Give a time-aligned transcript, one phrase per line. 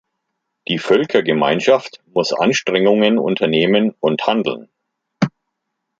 [0.67, 4.67] Die Völkergemeinschaft muss Anstrengungen unternehmen und handeln.